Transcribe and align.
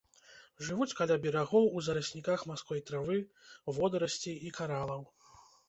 Жывуць 0.67 0.95
каля 1.01 1.17
берагоў 1.25 1.67
у 1.77 1.83
зарасніках 1.89 2.47
марской 2.53 2.83
травы, 2.89 3.21
водарасцей 3.79 4.37
і 4.51 4.53
каралаў. 4.61 5.09